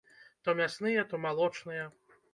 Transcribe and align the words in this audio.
То 0.47 0.55
мясныя, 0.61 1.05
то 1.13 1.19
малочныя. 1.29 1.85